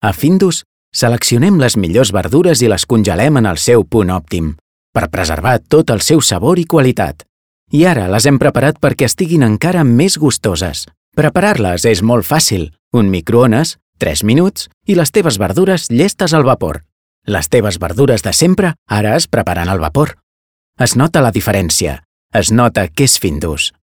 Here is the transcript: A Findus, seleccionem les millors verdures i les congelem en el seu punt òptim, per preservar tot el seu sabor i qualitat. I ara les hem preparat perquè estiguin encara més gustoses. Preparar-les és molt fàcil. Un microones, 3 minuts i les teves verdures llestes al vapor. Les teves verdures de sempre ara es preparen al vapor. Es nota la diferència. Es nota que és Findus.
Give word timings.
A 0.00 0.14
Findus, 0.16 0.62
seleccionem 0.96 1.58
les 1.60 1.76
millors 1.76 2.08
verdures 2.16 2.62
i 2.64 2.68
les 2.72 2.86
congelem 2.88 3.36
en 3.36 3.46
el 3.50 3.58
seu 3.60 3.84
punt 3.84 4.08
òptim, 4.14 4.54
per 4.96 5.10
preservar 5.12 5.58
tot 5.60 5.92
el 5.92 6.00
seu 6.00 6.22
sabor 6.24 6.58
i 6.58 6.64
qualitat. 6.64 7.26
I 7.70 7.84
ara 7.84 8.06
les 8.08 8.24
hem 8.24 8.38
preparat 8.40 8.80
perquè 8.80 9.04
estiguin 9.10 9.44
encara 9.44 9.84
més 9.84 10.16
gustoses. 10.18 10.86
Preparar-les 11.14 11.84
és 11.84 12.00
molt 12.00 12.24
fàcil. 12.24 12.70
Un 12.96 13.10
microones, 13.12 13.76
3 14.00 14.24
minuts 14.24 14.70
i 14.88 14.96
les 14.96 15.12
teves 15.12 15.36
verdures 15.38 15.90
llestes 15.92 16.32
al 16.34 16.48
vapor. 16.48 16.80
Les 17.28 17.52
teves 17.52 17.76
verdures 17.78 18.24
de 18.24 18.32
sempre 18.32 18.72
ara 18.88 19.14
es 19.20 19.28
preparen 19.28 19.68
al 19.68 19.84
vapor. 19.84 20.16
Es 20.80 20.96
nota 20.96 21.20
la 21.20 21.30
diferència. 21.30 22.00
Es 22.32 22.50
nota 22.50 22.88
que 22.88 23.04
és 23.04 23.18
Findus. 23.20 23.74